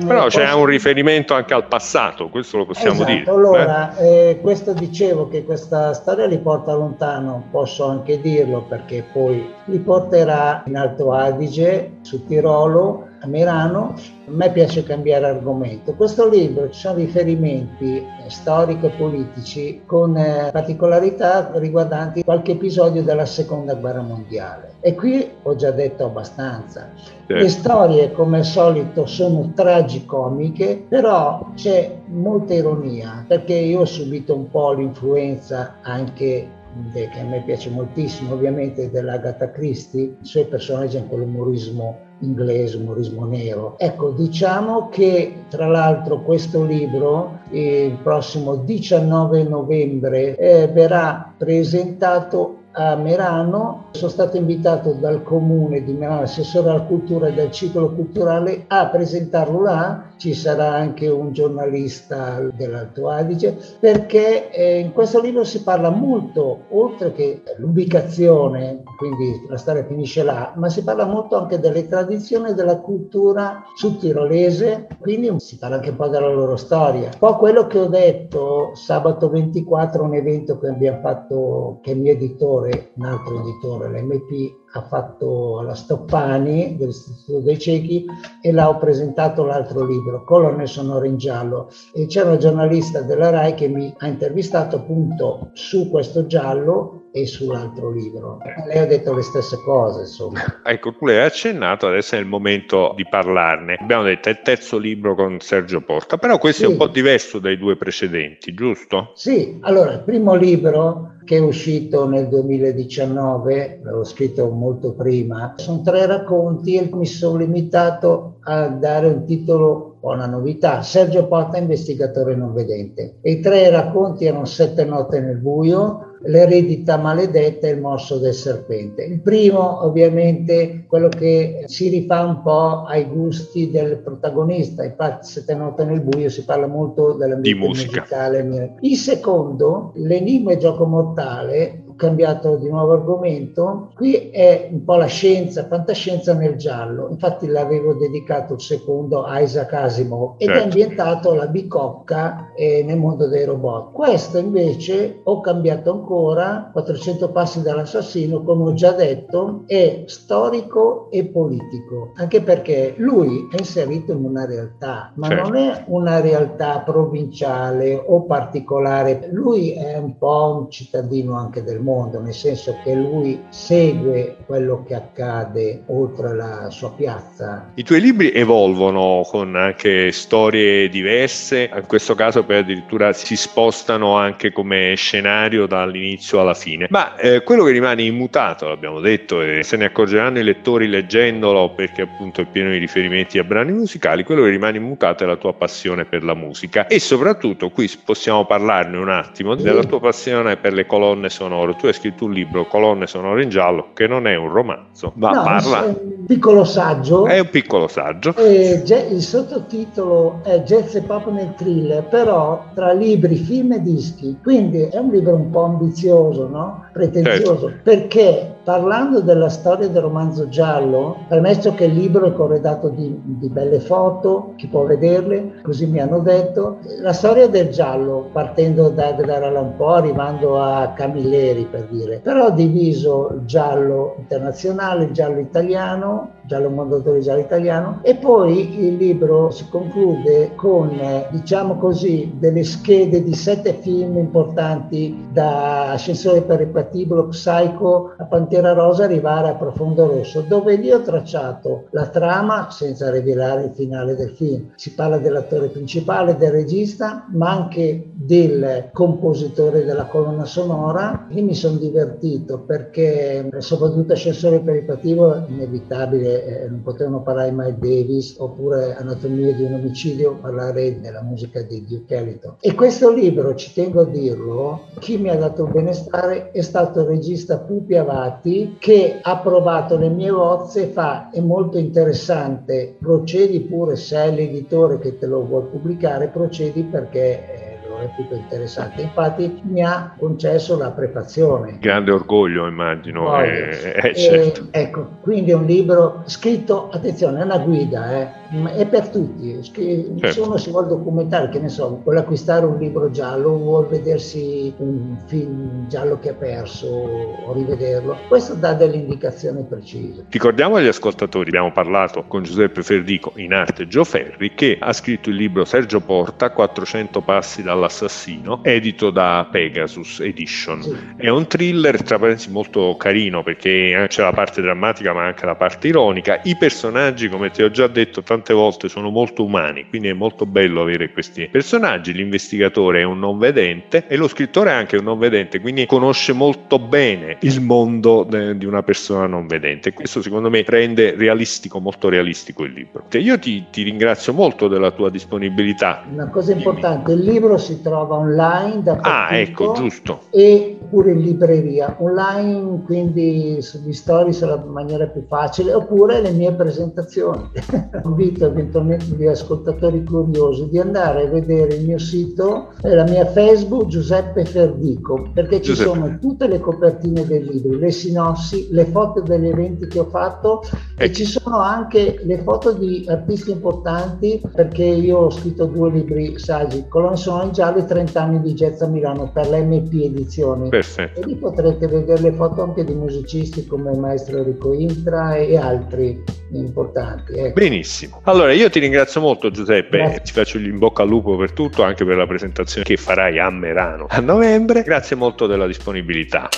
Però 0.06 0.24
posso... 0.24 0.40
c'è 0.40 0.52
un 0.52 0.66
riferimento 0.66 1.34
anche 1.34 1.54
al 1.54 1.68
passato, 1.68 2.28
questo 2.30 2.58
lo 2.58 2.66
possiamo 2.66 2.96
esatto, 2.96 3.12
dire. 3.12 3.30
Allora, 3.30 3.96
eh? 3.98 4.30
Eh, 4.30 4.40
questo 4.42 4.74
dicevo 4.74 5.30
che 5.30 5.46
questa 5.46 5.94
storia 5.94 6.26
li 6.26 6.40
porta 6.40 6.74
lontano, 6.74 7.44
posso 7.52 7.86
anche 7.86 8.20
dirlo 8.20 8.64
perché 8.68 9.06
poi 9.14 9.48
li 9.66 9.80
porterà 9.80 10.64
in 10.66 10.76
Alto 10.76 11.14
Adige, 11.14 12.00
su 12.02 12.26
Tirolo, 12.26 13.14
a 13.26 13.28
Merano. 13.28 13.94
A 14.28 14.32
me 14.32 14.52
piace 14.52 14.84
cambiare 14.84 15.28
argomento. 15.28 15.94
Questo 15.94 16.28
libro 16.28 16.70
ci 16.70 16.80
sono 16.80 16.96
riferimenti 16.96 18.04
storici 18.28 18.86
e 18.86 18.90
politici 18.90 19.82
con 19.86 20.18
eh, 20.18 20.50
particolarità 20.52 21.52
riguardanti 21.56 22.24
qualche 22.24 22.54
episodio 22.54 23.04
della 23.04 23.26
seconda 23.26 23.76
guerra 23.76 24.02
mondiale. 24.02 24.74
E 24.80 24.96
qui 24.96 25.30
ho 25.44 25.56
già 25.56 25.72
detto 25.72 26.06
abbastanza. 26.06 26.90
Certo. 26.96 27.34
Le 27.34 27.50
storie, 27.50 28.12
come 28.12 28.38
al 28.40 28.46
solito, 28.46 29.06
sono 29.06 29.52
tragicomiche, 29.54 30.86
però 30.88 31.52
c'è 31.56 32.00
molta 32.08 32.54
ironia, 32.54 33.26
perché 33.28 33.54
io 33.54 33.82
ho 33.82 33.86
subito 33.86 34.36
un 34.36 34.50
po' 34.50 34.74
l'influenza 34.74 35.76
anche 35.82 36.48
che 36.92 37.20
a 37.20 37.24
me 37.24 37.42
piace 37.42 37.70
moltissimo, 37.70 38.34
ovviamente 38.34 38.90
dell'Agatha 38.90 39.52
Christie, 39.52 40.16
i 40.22 40.26
suoi 40.26 40.46
personaggi 40.46 40.98
hanno 40.98 41.08
quell'umorismo 41.08 41.98
inglese, 42.20 42.78
umorismo 42.78 43.26
nero. 43.26 43.76
Ecco, 43.78 44.12
diciamo 44.12 44.90
che 44.90 45.46
tra 45.50 45.68
l'altro 45.68 46.22
questo 46.22 46.64
libro 46.64 47.40
il 47.52 47.98
prossimo 48.02 48.56
19 48.56 49.44
novembre 49.44 50.36
eh, 50.38 50.68
verrà 50.68 51.34
presentato 51.38 52.64
a 52.78 52.96
Merano, 52.96 53.86
sono 53.92 54.10
stato 54.10 54.36
invitato 54.36 54.94
dal 54.94 55.24
comune 55.24 55.84
di 55.84 55.94
Merano, 55.94 56.22
assessore 56.22 56.70
alla 56.70 56.82
cultura 56.82 57.28
e 57.28 57.34
del 57.34 57.52
ciclo 57.52 57.94
culturale, 57.94 58.66
a 58.68 58.88
presentarlo 58.88 59.62
là 59.62 60.04
ci 60.18 60.34
sarà 60.34 60.74
anche 60.74 61.08
un 61.08 61.32
giornalista 61.32 62.40
dell'Alto 62.56 63.10
Adige, 63.10 63.58
perché 63.80 64.50
eh, 64.52 64.80
in 64.80 64.92
questo 64.94 65.22
libro 65.22 65.44
si 65.44 65.64
parla 65.64 65.90
molto, 65.90 66.64
oltre 66.70 67.12
che 67.12 67.44
l'ubicazione, 67.58 68.84
quindi 68.98 69.46
la 69.50 69.58
storia 69.58 69.86
finisce 69.86 70.24
là, 70.24 70.54
ma 70.56 70.70
si 70.70 70.84
parla 70.84 71.06
molto 71.06 71.38
anche 71.38 71.60
delle 71.60 71.88
tradizioni 71.88 72.50
e 72.50 72.54
della 72.54 72.80
cultura 72.80 73.64
sudtirolese, 73.76 74.88
quindi 75.00 75.34
si 75.40 75.58
parla 75.58 75.78
anche 75.78 75.90
un 75.90 75.96
po' 75.96 76.08
della 76.08 76.30
loro 76.30 76.56
storia. 76.56 77.10
Poi 77.18 77.34
quello 77.34 77.68
che 77.68 77.80
ho 77.80 77.88
detto 77.88 78.72
sabato 78.74 79.30
24, 79.30 80.04
un 80.04 80.16
evento 80.16 80.58
che 80.60 80.68
abbiamo 80.68 81.00
fatto, 81.02 81.80
che 81.82 81.92
il 81.92 82.00
mio 82.00 82.12
editore, 82.12 82.92
un 82.96 83.06
altro 83.06 83.42
editore, 83.42 83.90
l'MP, 83.90 84.64
ha 84.78 84.82
fatto 84.82 85.62
la 85.62 85.74
Stoppani 85.74 86.76
dell'Istituto 86.78 87.40
dei 87.40 87.58
Ciechi 87.58 88.06
e 88.42 88.52
là 88.52 88.68
ho 88.68 88.78
presentato 88.78 89.46
l'altro 89.46 89.86
libro, 89.86 90.24
Colonne 90.26 90.68
sonore 90.68 91.08
in 91.08 91.18
giallo. 91.18 91.70
E 91.94 92.08
c'era 92.08 92.30
una 92.30 92.38
giornalista 92.38 93.02
della 93.02 93.30
RAI 93.30 93.54
che 93.54 93.68
mi 93.68 93.94
ha 93.98 94.08
intervistato 94.08 94.76
appunto 94.76 95.52
su 95.54 95.90
questo 95.90 96.26
giallo 96.28 97.04
e 97.16 97.26
sull'altro 97.26 97.92
libro. 97.92 98.40
Lei 98.68 98.80
ha 98.80 98.86
detto 98.86 99.14
le 99.14 99.22
stesse 99.22 99.56
cose, 99.64 100.02
insomma. 100.02 100.42
Ecco, 100.66 100.94
tu 100.94 101.06
l'hai 101.06 101.22
accennato, 101.24 101.88
adesso 101.88 102.16
è 102.16 102.20
il 102.20 102.26
momento 102.26 102.92
di 102.98 103.08
parlarne. 103.08 103.78
Abbiamo 103.80 104.04
detto 104.04 104.28
è 104.28 104.34
il 104.34 104.42
terzo 104.44 104.78
libro 104.78 105.16
con 105.16 105.40
Sergio 105.40 105.80
Porta, 105.80 106.18
però 106.18 106.38
questo 106.38 106.64
sì. 106.64 106.68
è 106.68 106.72
un 106.72 106.78
po' 106.78 106.88
diverso 106.88 107.40
dai 107.40 107.58
due 107.58 107.78
precedenti, 107.78 108.54
giusto? 108.54 109.14
Sì, 109.16 109.58
allora 109.62 109.94
il 109.94 110.02
primo 110.02 110.36
libro 110.36 111.15
che 111.26 111.38
è 111.38 111.40
uscito 111.40 112.08
nel 112.08 112.30
2019, 112.30 113.82
l'avevo 113.84 114.04
scritto 114.06 114.50
molto 114.50 114.94
prima, 114.94 115.56
sono 115.58 115.82
tre 115.82 116.06
racconti 116.06 116.76
e 116.76 116.90
mi 116.94 117.06
sono 117.06 117.38
limitato 117.40 118.38
a 118.42 118.68
dare 118.70 119.08
un 119.08 119.26
titolo 119.26 119.96
una 120.14 120.28
novità. 120.28 120.82
Sergio 120.82 121.28
Porta, 121.28 121.58
investigatore 121.58 122.36
non 122.36 122.54
vedente. 122.54 123.18
E 123.22 123.32
i 123.32 123.40
tre 123.40 123.70
racconti 123.70 124.26
erano 124.26 124.46
Sette 124.46 124.86
notte 124.86 125.20
nel 125.20 125.38
buio, 125.38 126.15
l'eredità 126.26 126.98
maledetta 126.98 127.68
e 127.68 127.72
il 127.72 127.82
morso 127.82 128.18
del 128.18 128.34
serpente. 128.34 129.04
Il 129.04 129.22
primo 129.22 129.84
ovviamente 129.84 130.86
quello 130.88 131.10
che 131.10 131.64
si 131.66 131.90
rifà 131.90 132.24
un 132.24 132.42
po' 132.42 132.84
ai 132.84 133.06
gusti 133.06 133.70
del 133.70 133.98
protagonista, 133.98 134.84
infatti 134.84 135.28
Sette 135.28 135.56
notte 135.56 135.84
nel 135.86 136.02
buio 136.02 136.30
si 136.30 136.44
parla 136.44 136.68
molto 136.68 137.14
dell'ambiente 137.14 137.66
musicale. 137.66 138.76
Il 138.82 138.98
secondo, 138.98 139.92
l'enigma 139.96 140.52
e 140.52 140.58
gioco 140.58 140.86
mortale, 140.86 141.84
cambiato 141.96 142.58
di 142.58 142.70
nuovo 142.70 142.94
argomento. 142.94 143.92
Qui 143.96 144.30
è 144.30 144.70
un 144.72 144.84
po' 144.84 144.96
la 144.96 145.06
scienza, 145.06 145.66
fantascienza 145.66 146.34
nel 146.34 146.56
giallo. 146.56 147.10
Infatti 147.10 147.48
l'avevo 147.48 147.94
dedicato 147.94 148.54
il 148.54 148.62
secondo 148.62 149.24
a 149.24 149.40
Isaac 149.40 149.74
Asimov 149.74 150.36
ed 150.38 150.48
certo. 150.48 150.62
è 150.62 150.64
ambientato 150.64 151.34
la 151.34 151.48
bicocca 151.48 152.54
eh, 152.56 152.84
nel 152.84 152.98
mondo 152.98 153.28
dei 153.28 153.46
robot. 153.46 153.92
Questo 153.92 154.38
invece 154.38 155.22
ho 155.24 155.40
cambiato 155.42 155.92
ancora, 155.92 156.70
400 156.72 157.32
passi 157.32 157.62
dall'assassino, 157.62 158.44
come 158.44 158.64
ho 158.70 158.74
già 158.74 158.92
detto, 158.92 159.64
è 159.68 160.04
storico 160.06 161.10
e 161.12 161.26
politico, 161.26 162.12
anche 162.16 162.42
perché 162.42 162.94
lui 162.98 163.48
è 163.52 163.58
inserito 163.58 164.12
in 164.12 164.24
una 164.24 164.46
realtà, 164.46 165.12
ma 165.16 165.28
certo. 165.28 165.50
non 165.50 165.58
è 165.58 165.84
una 165.88 166.20
realtà 166.20 166.80
provinciale 166.80 167.96
o 167.96 168.24
particolare. 168.24 169.30
Lui 169.32 169.72
è 169.72 169.98
un 169.98 170.18
po' 170.18 170.60
un 170.62 170.72
cittadino 170.72 171.36
anche 171.36 171.64
del 171.64 171.80
mondo, 171.86 172.20
nel 172.20 172.34
senso 172.34 172.78
che 172.84 172.94
lui 172.96 173.40
segue 173.50 174.38
quello 174.46 174.84
che 174.86 174.96
accade 174.96 175.84
oltre 175.88 176.36
la 176.36 176.70
sua 176.72 176.92
piazza. 176.92 177.72
I 177.76 177.84
tuoi 177.84 178.02
libri 178.02 178.32
evolvono 178.32 179.22
con 179.26 179.56
anche 179.56 180.12
storie 180.12 180.90
diverse, 180.90 181.70
in 181.74 181.86
questo 181.86 182.16
caso 182.16 182.44
poi 182.44 182.58
addirittura 182.58 183.14
si 183.14 183.36
spostano 183.36 184.16
anche 184.18 184.52
come 184.52 184.96
scenario 184.96 185.68
dall'inizio 185.68 186.42
alla 186.42 186.56
fine, 186.56 186.88
ma 186.90 187.16
eh, 187.16 187.44
quello 187.44 187.64
che 187.64 187.72
rimane 187.72 188.02
immutato, 188.02 188.68
l'abbiamo 188.68 189.00
detto, 189.00 189.42
e 189.42 189.62
se 189.64 189.78
ne 189.78 189.86
accorgeranno 189.86 190.40
i 190.40 190.44
lettori 190.44 190.88
leggendolo 190.88 191.70
perché 191.70 192.02
appunto 192.02 192.42
è 192.42 192.46
pieno 192.46 192.72
di 192.72 192.78
riferimenti 192.78 193.38
a 193.38 193.44
brani 193.44 193.72
musicali, 193.72 194.24
quello 194.24 194.44
che 194.44 194.50
rimane 194.50 194.78
immutato 194.78 195.24
è 195.24 195.28
la 195.28 195.36
tua 195.36 195.54
passione 195.54 196.06
per 196.06 196.24
la 196.24 196.34
musica. 196.34 196.88
E 196.88 197.00
soprattutto 197.00 197.70
qui 197.70 197.90
possiamo 198.04 198.46
parlarne 198.46 198.98
un 198.98 199.10
attimo 199.10 199.54
della 199.56 199.84
tua 199.84 200.00
passione 200.00 200.58
per 200.58 200.74
le 200.74 200.86
colonne 200.88 201.30
sonore 201.30 201.75
tu 201.76 201.86
hai 201.86 201.94
scritto 201.94 202.26
un 202.26 202.32
libro, 202.32 202.66
Colonne 202.66 203.08
sonore 203.08 203.44
in 203.44 203.50
giallo, 203.50 203.88
che 203.94 204.08
non 204.08 204.28
è 204.28 204.36
un 204.36 204.52
romanzo, 204.52 205.12
ma 205.16 205.30
no, 205.32 205.44
parla... 205.44 205.86
È 205.86 205.88
un 205.88 206.26
piccolo 206.26 206.64
saggio. 206.64 207.26
È 207.26 207.40
un 207.40 207.50
piccolo 207.50 207.88
saggio. 207.88 208.36
E 208.36 208.84
il 209.12 209.22
sottotitolo 209.22 210.40
è 210.44 210.62
Jazz 210.62 210.96
e 210.96 211.02
Pop 211.02 211.30
nel 211.30 211.54
thriller, 211.56 212.04
però 212.04 212.66
tra 212.74 212.92
libri, 212.94 213.36
film 213.36 213.74
e 213.74 213.82
dischi. 213.82 214.38
Quindi 214.42 214.82
è 214.82 214.98
un 214.98 215.12
libro 215.12 215.36
un 215.36 215.50
po' 215.50 215.64
ambizioso, 215.64 216.48
no? 216.48 216.86
Pretenzioso, 216.92 217.68
certo. 217.68 217.80
perché 217.84 218.55
Parlando 218.66 219.22
della 219.22 219.50
storia 219.50 219.88
del 219.88 220.02
romanzo 220.02 220.50
giallo, 220.50 221.18
premesso 221.28 221.76
che 221.76 221.84
il 221.86 221.94
libro 221.94 222.26
è 222.26 222.34
corredato 222.34 222.90
di, 222.90 223.16
di, 223.24 223.48
belle 223.48 223.80
foto, 223.80 224.54
chi 224.56 224.66
può 224.66 224.86
vederle, 224.86 225.62
così 225.62 225.86
mi 225.86 226.00
hanno 226.00 226.18
detto, 226.18 226.80
la 227.00 227.14
storia 227.14 227.48
del 227.48 227.70
giallo, 227.70 228.28
partendo 228.32 228.90
da 228.90 229.10
Edgar 229.10 229.44
Allan 229.44 229.76
Poe, 229.78 230.00
arrivando 230.00 230.60
a 230.60 230.94
Camilleri 230.96 231.68
per 231.70 231.86
dire, 231.92 232.22
però 232.24 232.48
ho 232.48 232.50
diviso 232.50 233.34
il 233.36 233.46
giallo 233.46 234.16
internazionale, 234.18 235.04
il 235.04 235.12
giallo 235.12 235.42
italiano, 235.42 236.32
giallo 236.42 236.70
mondadori, 236.72 237.22
giallo 237.22 237.42
italiano, 237.42 238.00
e 238.02 238.16
poi 238.16 238.84
il 238.84 238.96
libro 238.96 239.52
si 239.52 239.70
conclude 239.70 240.56
con, 240.56 241.00
diciamo 241.30 241.78
così, 241.78 242.34
delle 242.40 242.64
schede 242.64 243.24
di 243.24 243.34
sette 243.36 243.74
film 243.74 244.18
importanti 244.18 245.28
da 245.32 245.92
Ascensore 245.92 246.42
per 246.42 246.62
il 246.62 246.68
Patibolo, 246.68 247.28
Psycho, 247.28 248.14
a 248.18 248.24
Pantera 248.24 248.54
Pantera 248.56 248.74
Rosa 248.74 249.04
arrivare 249.04 249.50
a 249.50 249.56
Profondo 249.56 250.08
Rosso, 250.08 250.42
dove 250.42 250.76
lì 250.76 250.90
ho 250.90 251.02
tracciato 251.02 251.88
la 251.90 252.08
trama 252.08 252.70
senza 252.72 253.12
rivelare 253.12 253.66
il 253.66 253.72
finale 253.74 254.16
del 254.16 254.30
film. 254.30 254.72
Si 254.76 254.94
parla 254.94 255.18
dell'attore 255.18 255.68
principale, 255.68 256.38
del 256.38 256.52
regista, 256.52 257.28
ma 257.32 257.50
anche 257.52 258.12
del 258.14 258.90
compositore 258.94 259.84
della 259.84 260.06
colonna 260.06 260.46
sonora. 260.46 261.28
Io 261.32 261.44
mi 261.44 261.54
sono 261.54 261.76
divertito 261.78 262.60
perché 262.60 263.50
soprattutto 263.58 264.14
Ascensore 264.14 264.62
Peripativo 264.62 265.44
inevitabile, 265.48 266.46
eh, 266.46 266.70
non 266.70 266.82
potevano 266.82 267.22
parlare 267.22 267.52
Miles 267.52 267.76
Davis 267.78 268.36
oppure 268.38 268.96
Anatomia 268.96 269.54
di 269.54 269.64
un 269.64 269.74
omicidio, 269.74 270.38
parlare 270.40 271.02
della 271.02 271.22
musica 271.22 271.62
di 271.62 271.86
Duke 271.86 272.16
Ellington. 272.16 272.56
E 272.62 272.74
questo 272.74 273.12
libro, 273.12 273.54
ci 273.56 273.74
tengo 273.74 274.02
a 274.02 274.06
dirlo, 274.06 274.86
chi 275.00 275.18
mi 275.18 275.30
ha 275.30 275.36
dato 275.36 275.66
il 275.66 275.72
benestare 275.72 276.52
è 276.52 276.62
stato 276.62 277.02
il 277.02 277.08
regista 277.08 277.60
Pupi 277.60 277.96
Avati 277.96 278.44
Infatti 278.46 278.76
che 278.78 279.20
ha 279.24 279.38
provato 279.40 279.98
le 279.98 280.10
mie 280.10 280.32
bozze 280.32 280.84
e 280.84 280.88
fa 280.88 281.32
è 281.32 281.40
molto 281.40 281.80
interessante, 281.80 282.96
procedi 283.00 283.60
pure 283.62 283.96
se 283.96 284.18
è 284.18 284.32
l'editore 284.32 285.00
che 285.00 285.18
te 285.18 285.26
lo 285.26 285.44
vuole 285.44 285.66
pubblicare, 285.66 286.28
procedi 286.28 286.84
perché 286.84 287.65
eh, 288.00 288.06
libro, 288.06 288.16
reputo 288.16 288.36
interessante. 288.36 289.02
Infatti 289.02 289.62
mi 289.64 289.84
ha 289.84 290.14
concesso 290.18 290.78
la 290.78 290.92
prefazione. 290.92 291.78
Grande 291.80 292.12
orgoglio, 292.12 292.68
immagino. 292.68 293.42
Eh, 293.42 294.02
eh, 294.04 294.16
certo. 294.16 294.68
ecco, 294.72 295.08
quindi 295.22 295.52
è 295.52 295.56
un 295.56 295.66
libro 295.66 296.24
scritto, 296.26 296.90
attenzione, 296.92 297.42
è 297.42 297.44
una 297.44 297.58
guida, 297.60 298.12
eh, 298.12 298.74
è 298.76 298.86
per 298.88 299.10
tutti. 299.10 299.64
Certo. 299.64 300.32
Se 300.32 300.40
uno 300.40 300.58
si 300.58 300.70
vuole 300.70 300.88
documentare, 300.88 301.50
che 301.50 301.60
ne 301.60 301.70
so, 301.70 302.02
vuole 302.04 302.20
acquistare 302.20 302.66
un 302.66 302.78
libro 302.78 303.10
giallo, 303.12 303.58
vuole 303.58 303.88
vedersi 303.90 304.74
un 304.78 305.18
film 305.26 305.88
giallo 305.88 306.20
che 306.20 306.30
ha 306.30 306.34
perso 306.34 306.88
o 306.88 307.54
rivederlo, 307.54 308.18
questo 308.28 308.54
dà 308.54 308.74
delle 308.74 308.96
indicazioni 308.96 309.64
precise. 309.68 310.26
Ricordiamo 310.30 310.76
agli 310.76 310.88
ascoltatori, 310.88 311.50
abbiamo 311.50 311.72
parlato 311.72 312.24
con 312.28 312.44
Giuseppe 312.44 312.82
Ferdico 312.82 313.34
in 313.36 313.54
arte 313.54 313.88
Gio 313.88 314.04
Ferri, 314.04 314.54
che 314.54 314.78
ha 314.80 314.94
scritto 314.94 315.30
il 315.30 315.36
libro 315.36 315.66
Sergio 315.66 316.00
Porta, 316.00 316.52
400 316.52 317.22
passi 317.22 317.64
dall'assassino, 317.96 318.60
edito 318.64 319.10
da 319.10 319.48
Pegasus 319.50 320.20
Edition. 320.20 321.16
È 321.16 321.30
un 321.30 321.48
thriller, 321.48 322.04
tra 322.04 322.20
parentesi, 322.20 322.52
molto 322.52 322.96
carino 322.98 323.42
perché 323.42 324.06
c'è 324.10 324.22
la 324.22 324.34
parte 324.34 324.62
drammatica 324.62 325.14
ma 325.14 325.26
anche 325.26 325.46
la 325.46 325.56
parte 325.56 325.88
ironica. 325.88 326.42
I 326.44 326.58
personaggi, 326.58 327.30
come 327.30 327.50
ti 327.52 327.64
ho 327.64 327.72
già 327.72 327.88
detto 327.88 328.22
tante 328.22 328.54
volte, 328.54 328.90
sono 328.90 329.10
molto 329.10 329.44
umani, 329.44 329.88
quindi 329.88 330.10
è 330.10 330.14
molto 330.14 330.46
bello 330.46 330.82
avere 330.82 331.12
questi 331.12 331.48
personaggi. 331.48 332.12
L'investigatore 332.12 333.00
è 333.02 333.04
un 333.04 333.20
non 333.20 333.38
vedente 333.38 334.06
e 334.08 334.18
lo 334.18 334.28
scrittore 334.28 334.72
è 334.72 334.74
anche 334.74 334.98
un 334.98 335.06
non 335.06 335.18
vedente, 335.18 335.60
quindi 335.62 335.86
conosce 335.86 336.34
molto 336.34 336.80
bene 336.80 337.38
il 337.42 337.62
mondo 337.62 338.26
de- 338.28 338.58
di 338.58 338.66
una 338.66 338.84
persona 338.84 339.26
non 339.28 339.48
vedente. 339.48 339.94
Questo 339.94 340.22
secondo 340.22 340.50
me 340.50 340.64
rende 340.68 341.16
realistico, 341.16 341.80
molto 341.80 342.10
realistico 342.10 342.64
il 342.64 342.74
libro. 342.74 343.06
Io 343.12 343.40
ti, 343.40 343.66
ti 343.72 343.84
ringrazio 343.84 344.34
molto 344.34 344.68
della 344.68 344.92
tua 344.92 345.10
disponibilità. 345.10 346.04
Una 346.12 346.30
cosa 346.30 346.52
importante, 346.52 347.14
il 347.14 347.22
libro 347.22 347.58
si 347.58 347.75
trova 347.82 348.16
online 348.16 348.82
da 348.84 348.98
Ah, 349.02 349.38
ecco, 349.38 349.74
giusto. 349.74 350.22
E 350.30 350.80
pure 350.90 351.12
in 351.12 351.22
libreria 351.22 351.96
online, 352.00 352.84
quindi 352.86 353.62
sugli 353.62 353.94
stories 353.94 354.42
è 354.42 354.46
la 354.46 354.64
maniera 354.66 355.08
più 355.08 355.24
facile, 355.28 355.74
oppure 355.74 356.22
le 356.22 356.32
mie 356.32 356.52
presentazioni. 356.54 357.50
Invito 358.06 358.46
eventualmente 358.46 359.06
gli 359.16 359.26
ascoltatori 359.26 360.04
curiosi 360.04 360.70
di 360.70 360.80
andare 360.80 361.28
a 361.28 361.30
vedere 361.30 361.76
il 361.76 361.86
mio 361.86 361.98
sito 361.98 362.70
e 362.82 362.94
la 362.94 363.04
mia 363.04 363.26
Facebook 363.26 363.88
Giuseppe 363.88 364.46
Ferdico, 364.46 365.30
perché 365.34 365.62
ci 365.62 365.74
Giuseppe. 365.74 365.90
sono 365.90 366.18
tutte 366.20 366.48
le 366.48 366.60
copertine 366.60 367.26
dei 367.26 367.44
libri, 367.44 367.78
le 367.78 367.92
sinossi, 367.92 368.68
le 368.72 368.86
foto 368.86 369.22
degli 369.22 369.48
eventi 369.48 369.88
che 369.88 370.00
ho 370.00 370.06
fatto 370.06 370.64
e, 370.98 371.06
e 371.06 371.12
ci 371.12 371.26
sono 371.26 371.60
anche 371.60 372.20
le 372.24 372.38
foto 372.40 372.72
di 372.72 373.06
artisti 373.08 373.52
importanti, 373.52 374.42
perché 374.54 374.84
io 374.84 375.18
ho 375.18 375.30
scritto 375.30 375.66
due 375.66 375.90
libri 375.92 376.38
saggi, 376.40 376.86
Colonne 376.88 377.16
sono 377.18 377.42
in 377.66 377.72
giallo 377.72 377.78
e 377.78 377.86
30 377.86 378.22
anni 378.22 378.42
di 378.42 378.54
jazz 378.54 378.82
a 378.82 378.88
Milano 378.88 379.32
per 379.32 379.48
l'MP 379.48 379.94
Edizioni. 379.94 380.70
Perfetto. 380.70 381.22
E 381.22 381.26
lì 381.26 381.36
potrete 381.36 381.88
vedere 381.88 382.22
le 382.22 382.34
foto 382.34 382.64
anche 382.64 382.84
di 382.84 382.94
musicisti 382.94 383.66
come 383.66 383.92
il 383.92 384.00
maestro 384.00 384.38
Enrico 384.38 384.74
Intra 384.74 385.36
e 385.36 385.58
altri 385.58 386.24
importanti. 386.52 387.34
Ecco. 387.34 387.54
Benissimo. 387.54 388.22
Allora 388.24 388.52
io 388.52 388.70
ti 388.70 388.80
ringrazio 388.80 389.22
molto 389.22 389.50
Giuseppe, 389.50 389.98
Grazie. 389.98 390.22
ti 390.22 390.32
faccio 390.32 390.58
in 390.58 390.78
bocca 390.78 391.04
al 391.04 391.10
lupo 391.10 391.36
per 391.36 391.52
tutto, 391.52 391.84
anche 391.84 392.06
per 392.06 392.18
la 392.18 392.28
presentazione 392.28 392.86
che 392.86 392.98
farai 392.98 393.40
a 393.40 393.50
Merano 393.50 394.06
a 394.10 394.20
novembre. 394.20 394.84
Grazie 394.84 395.16
molto 395.16 395.48
della 395.48 395.68
disponibilità. 395.68 396.50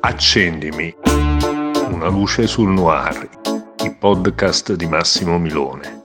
Accendimi 0.00 0.94
una 1.90 2.08
luce 2.08 2.46
sul 2.46 2.70
noir, 2.70 3.28
il 3.84 3.96
podcast 3.98 4.74
di 4.74 4.86
Massimo 4.86 5.38
Milone. 5.38 5.99